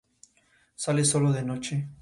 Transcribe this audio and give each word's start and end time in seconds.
Sale 0.73 1.05
sólo 1.05 1.31
de 1.31 1.43
noche. 1.43 1.89